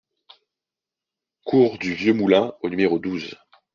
Cours 1.43 1.77
du 1.77 1.93
Vieux 1.93 2.15
Moulin 2.15 2.55
au 2.63 2.69
numéro 2.71 2.97
douze 2.97 3.35